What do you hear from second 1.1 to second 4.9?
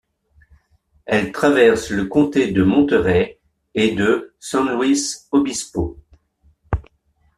traverse le comté de Monterey, et de San